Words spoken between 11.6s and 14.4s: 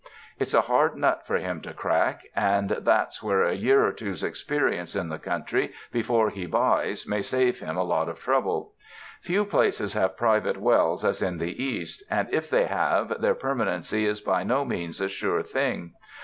East, and if they have, their permanency is